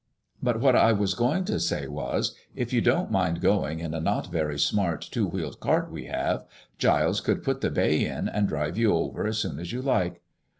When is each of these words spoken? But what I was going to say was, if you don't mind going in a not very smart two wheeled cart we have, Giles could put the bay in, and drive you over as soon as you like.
But 0.41 0.59
what 0.59 0.75
I 0.75 0.93
was 0.93 1.13
going 1.13 1.45
to 1.45 1.59
say 1.59 1.85
was, 1.85 2.33
if 2.55 2.73
you 2.73 2.81
don't 2.81 3.11
mind 3.11 3.39
going 3.39 3.79
in 3.81 3.93
a 3.93 3.99
not 3.99 4.31
very 4.31 4.57
smart 4.57 4.99
two 5.11 5.27
wheeled 5.27 5.59
cart 5.59 5.91
we 5.91 6.05
have, 6.05 6.43
Giles 6.79 7.21
could 7.21 7.43
put 7.43 7.61
the 7.61 7.69
bay 7.69 8.03
in, 8.07 8.27
and 8.27 8.47
drive 8.47 8.79
you 8.79 8.95
over 8.95 9.27
as 9.27 9.37
soon 9.37 9.59
as 9.59 9.71
you 9.71 9.83
like. 9.83 10.23